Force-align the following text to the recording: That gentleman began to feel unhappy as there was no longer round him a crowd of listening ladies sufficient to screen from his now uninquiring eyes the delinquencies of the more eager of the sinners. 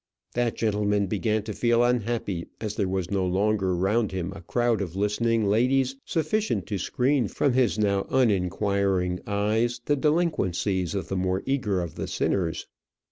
That 0.33 0.55
gentleman 0.55 1.05
began 1.05 1.43
to 1.43 1.53
feel 1.53 1.83
unhappy 1.83 2.47
as 2.59 2.73
there 2.73 2.87
was 2.87 3.11
no 3.11 3.23
longer 3.23 3.75
round 3.75 4.11
him 4.11 4.33
a 4.33 4.41
crowd 4.41 4.81
of 4.81 4.95
listening 4.95 5.45
ladies 5.45 5.95
sufficient 6.05 6.65
to 6.69 6.79
screen 6.79 7.27
from 7.27 7.53
his 7.53 7.77
now 7.77 8.07
uninquiring 8.09 9.19
eyes 9.27 9.79
the 9.85 9.95
delinquencies 9.95 10.95
of 10.95 11.07
the 11.09 11.17
more 11.17 11.43
eager 11.45 11.81
of 11.81 11.93
the 11.93 12.07
sinners. 12.07 12.65